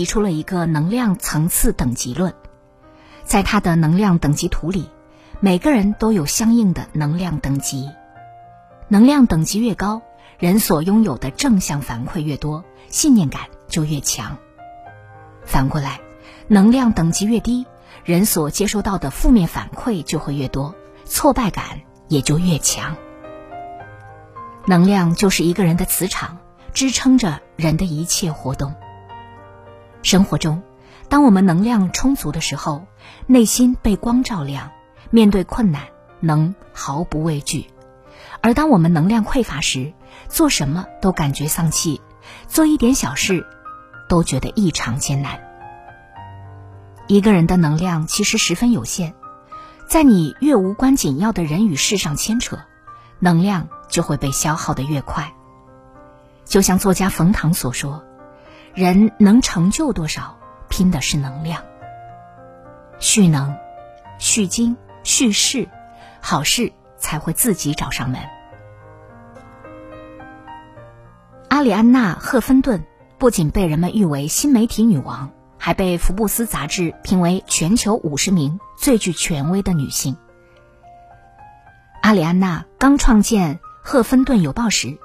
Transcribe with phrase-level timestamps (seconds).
[0.00, 2.32] 提出了一个能量层次等级论，
[3.22, 4.88] 在他的能量等级图里，
[5.40, 7.90] 每个人都有相应的能量等级，
[8.88, 10.00] 能量等级越高，
[10.38, 14.38] 人所拥有的正向反馈越多，信念感就越强。
[15.44, 16.00] 反过来，
[16.48, 17.66] 能量等级越低，
[18.02, 20.74] 人所接收到的负面反馈就会越多，
[21.04, 22.96] 挫败感也就越强。
[24.64, 26.38] 能量就是一个人的磁场。
[26.72, 28.72] 支撑着人的一切活动。
[30.02, 30.62] 生活中，
[31.08, 32.86] 当我们能量充足的时候，
[33.26, 34.70] 内心被光照亮，
[35.10, 35.82] 面对困难
[36.20, 37.66] 能毫不畏惧；
[38.40, 39.92] 而当我们能量匮乏时，
[40.28, 42.00] 做什么都感觉丧气，
[42.48, 43.46] 做一点小事
[44.08, 45.40] 都觉得异常艰难。
[47.06, 49.14] 一个人的能量其实十分有限，
[49.88, 52.58] 在你越无关紧要的人与事上牵扯，
[53.18, 55.32] 能量就会被消耗的越快。
[56.44, 58.02] 就像作家冯唐所说
[58.74, 61.62] ：“人能成就多少，拼的是能量。
[62.98, 63.56] 蓄能、
[64.18, 65.68] 蓄精、蓄势，
[66.20, 68.20] 好事才会自己找上门。”
[71.48, 72.84] 阿里安娜·赫芬顿
[73.18, 80.16] 不仅被人们誉为新媒体女王，还被福布斯杂志评为全球五十名最具权威的女性。
[82.02, 84.98] 阿里安娜刚创建《赫芬顿邮报》时，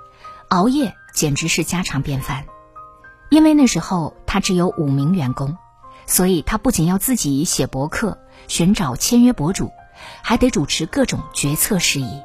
[0.49, 0.95] 熬夜。
[1.15, 2.43] 简直是家常便饭，
[3.29, 5.57] 因为那时候他只有五名员工，
[6.05, 9.71] 所以他不仅要自己写博客、寻找签约博主，
[10.21, 12.21] 还得主持各种决策事宜，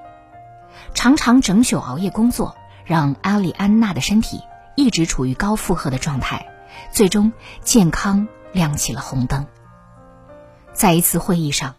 [0.95, 4.41] 常常整宿熬夜工作，让阿里安娜的身体
[4.77, 6.47] 一直处于高负荷的状态，
[6.93, 7.33] 最终
[7.63, 9.47] 健康亮起了红灯。
[10.73, 11.75] 在一次会议上，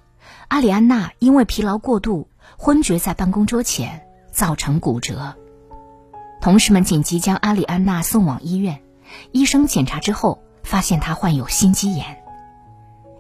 [0.48, 5.36] 阿里安娜因为疲劳过度昏厥在办公桌前，造成骨折。
[6.42, 8.82] 同事们紧急将阿里安娜送往医院，
[9.32, 12.24] 医生检查之后发现他患有心肌炎。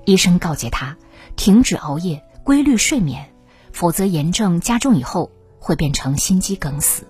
[0.05, 0.97] 医生告诫他
[1.35, 3.29] 停止熬夜，规律睡眠，
[3.71, 7.05] 否则炎症加重以后会变成心肌梗死。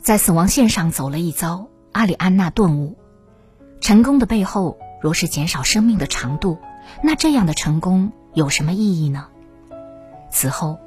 [0.00, 2.96] 在死亡线上走了一遭，阿里安娜顿悟：
[3.80, 6.58] 成功的背后若是减少生命的长度，
[7.02, 9.26] 那这样的成功有什么意义呢？
[10.30, 10.78] 此后，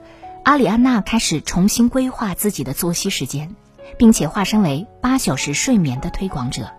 [0.44, 3.56] 阿里安娜开始重新规划自己的作息时间。
[3.98, 6.72] 并且化身为八小时睡眠的推广者，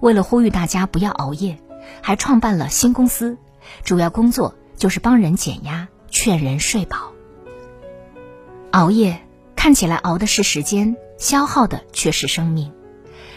[0.00, 1.58] 为了呼吁大家不要熬夜，
[2.02, 3.38] 还创办了新公司，
[3.84, 7.12] 主要工作就是帮人减压、劝人睡饱。
[8.72, 9.20] 熬夜
[9.54, 12.72] 看起来熬的是时间，消耗的却是生命。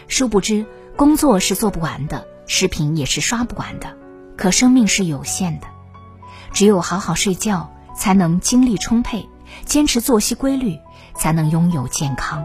[0.08, 3.96] 殊不知，工作是做不完的，视频也是刷不完的，
[4.36, 5.66] 可生命是有限的。
[6.52, 9.20] 只有好好睡觉，才能精力充沛；
[9.64, 10.78] 坚持作息规律，
[11.14, 12.44] 才能拥有健康。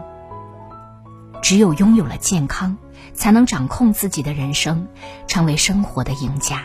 [1.44, 2.78] 只有拥有了健康，
[3.12, 4.88] 才能掌控自己的人生，
[5.26, 6.62] 成为生活的赢家。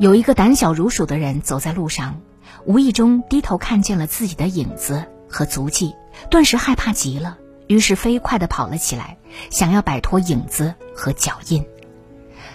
[0.00, 2.20] 有一个胆小如鼠的人走在路上，
[2.64, 5.94] 无意中低头看见了自己的影子和足迹，
[6.30, 7.38] 顿时害怕极了，
[7.68, 9.18] 于是飞快的跑了起来，
[9.50, 11.64] 想要摆脱影子和脚印。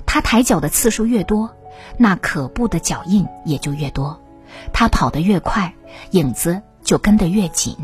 [0.06, 1.56] 他抬脚的次数越多，
[1.98, 4.20] 那可怖的脚印也就越多；
[4.74, 5.74] 他跑得越快，
[6.10, 7.78] 影子就跟得越紧。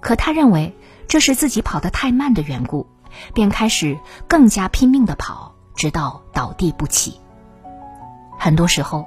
[0.00, 0.76] 可他认为
[1.08, 2.86] 这是自己跑得太慢的缘故，
[3.34, 7.20] 便开始更加拼命的跑，直到倒地不起。
[8.38, 9.06] 很多时候，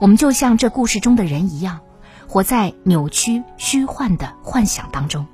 [0.00, 1.80] 我们就像这故事中的人一样，
[2.26, 5.26] 活在扭曲虚幻的幻想当中，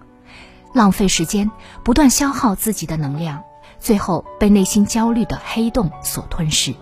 [0.74, 1.50] 浪费时间，
[1.82, 3.42] 不断消耗自己的能量，
[3.78, 6.74] 最后被内心焦虑的黑洞所吞噬。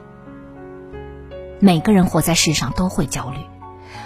[1.60, 3.38] 每个人活在世上都会焦虑，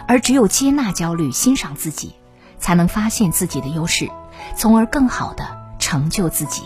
[0.06, 2.14] 而只有接纳焦虑，欣赏自己。
[2.60, 4.08] 才能发现自己的优势，
[4.54, 5.44] 从而更好的
[5.80, 6.62] 成就自己。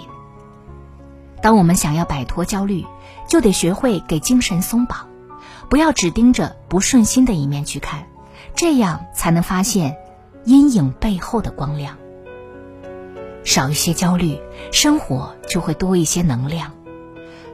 [1.41, 2.85] 当我们想要摆脱焦虑，
[3.29, 5.09] 就得学会给精神松绑，
[5.71, 8.07] 不要只盯着不顺心的一面去看，
[8.55, 9.97] 这样才能发现
[10.45, 11.97] 阴影背后的光亮。
[13.45, 14.41] 少一些焦虑，
[14.73, 16.73] 生活就会多一些能量。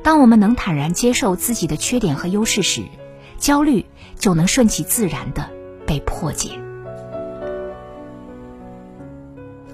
[0.02, 2.84] 当我们能坦然接受自己的缺点和优势时，
[3.38, 3.84] 焦虑
[4.18, 5.50] 就能顺其自然的
[5.84, 6.58] 被破解。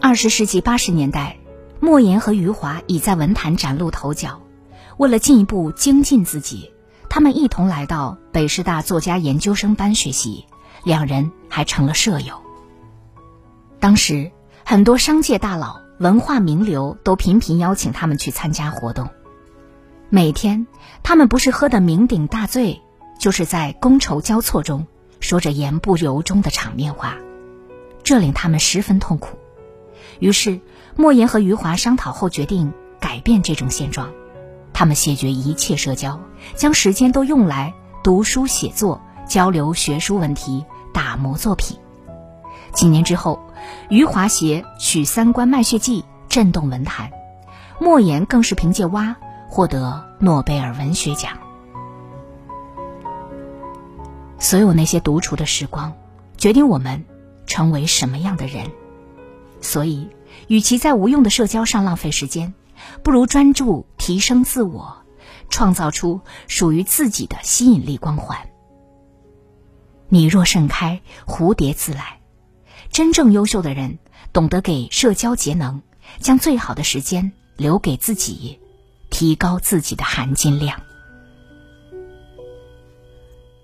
[0.08, 1.36] 二十世纪八十年代，
[1.80, 4.40] 莫言和余华已在文坛崭露头角，
[4.98, 6.72] 为了进一步精进自己，
[7.08, 10.44] 他们一同来到北师大作家研究生班学习，
[10.84, 12.40] 两人还成了舍友。
[13.80, 14.30] 当时，
[14.64, 19.10] 很多商界大佬、文化名流都频频邀请他们去参加活动。
[20.08, 20.68] 每天，
[21.02, 22.80] 他们不是喝得酩酊大醉，
[23.18, 24.86] 就是在觥筹交错中
[25.18, 27.16] 说着言不由衷的场面话，
[28.04, 29.36] 这令他们十分痛苦。
[30.18, 30.60] 于是，
[30.96, 34.10] 莫言和余华商讨后决定改变这种现状。
[34.72, 36.20] 他们谢绝一切社交，
[36.54, 37.72] 将时间都用来
[38.04, 41.78] 读书写作、交流学术问题、打磨作品。
[42.72, 43.40] 几年之后，
[43.88, 47.10] 余华写《许三观卖血记》震动文坛，
[47.80, 49.04] 莫言更是凭借《蛙》
[49.48, 51.32] 获得诺贝尔文学奖。
[54.38, 55.94] 所有那些独处的时光，
[56.36, 57.02] 决定我们
[57.46, 58.66] 成为什么样的人。
[59.66, 60.08] 所以，
[60.46, 62.54] 与其在无用的社交上浪费时间，
[63.02, 65.02] 不如专注提升自我，
[65.50, 68.48] 创造出属于自己的吸引力光环。
[70.08, 72.20] 你若盛开，蝴蝶自来。
[72.92, 73.98] 真正优秀的人，
[74.32, 75.82] 懂得给社交节能，
[76.20, 78.60] 将最好的时间留给自己，
[79.10, 80.80] 提高自己的含金量。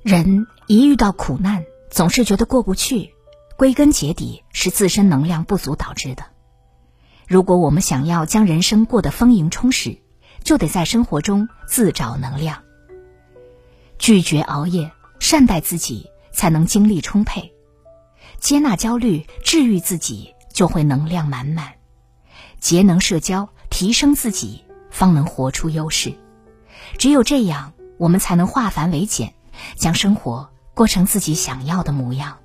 [0.02, 3.11] 人一遇到苦难，总是觉得过不去。
[3.62, 6.24] 归根结底是自身能量不足导致的。
[7.28, 9.98] 如果我们想要将人生过得丰盈充实，
[10.42, 12.64] 就得在生活中自找能量。
[14.00, 17.52] 拒绝熬夜，善待自己，才能精力充沛；
[18.40, 21.68] 接纳焦虑，治愈自己，就会能量满满；
[22.58, 26.12] 节能社交，提升自己，方能活出优势。
[26.98, 29.34] 只有这样，我们才能化繁为简，
[29.76, 32.38] 将生活过成自己想要的模样。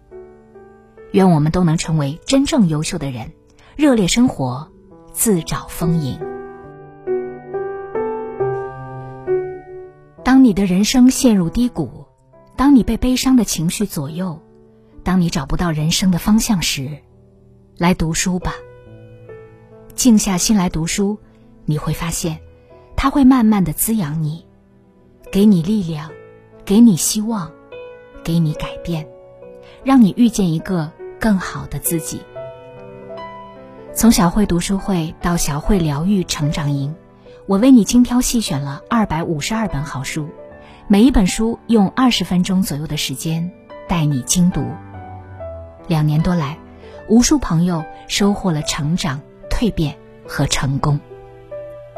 [1.11, 3.31] 愿我们都能成为真正优秀的人，
[3.75, 4.67] 热烈生活，
[5.13, 6.19] 自找丰盈。
[10.23, 12.05] 当你的人生陷入低谷，
[12.57, 14.41] 当你被悲伤的情绪左右，
[15.03, 16.97] 当你找不到人生的方向时，
[17.77, 18.53] 来读书吧。
[19.95, 21.17] 静下心来读书，
[21.65, 22.39] 你会发现，
[22.97, 24.45] 它会慢慢的滋养你，
[25.31, 26.11] 给你力量，
[26.65, 27.49] 给你希望，
[28.23, 29.07] 给你改变，
[29.83, 30.91] 让你遇见一个。
[31.19, 32.21] 更好的自己。
[33.93, 36.95] 从小慧读书会到小慧疗愈成长营，
[37.47, 40.29] 我为你精挑细选了二百五十二本好书，
[40.87, 43.51] 每一本书用二十分钟左右的时间
[43.87, 44.63] 带你精读。
[45.87, 46.59] 两年多来，
[47.07, 49.97] 无数朋友收获了成长、蜕变
[50.27, 50.99] 和成功。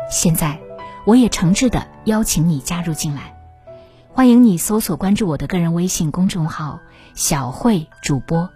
[0.09, 0.57] 现在，
[1.05, 3.35] 我也诚挚的邀请你加入进来，
[4.13, 6.79] 欢迎你搜索关注我的个人微信公众号
[7.13, 8.49] “小慧主播”。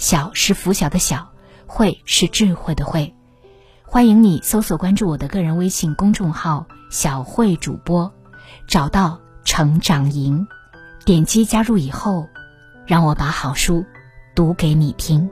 [0.00, 1.30] 小是拂晓的小，
[1.66, 3.14] 慧是智慧的慧。
[3.84, 8.10] 欢迎你搜索关注我的个人微信公众号“小慧主播”，
[8.66, 10.48] 找到成长营，
[11.04, 12.26] 点击加入以后，
[12.86, 13.84] 让我把好书
[14.34, 15.28] 读给你听。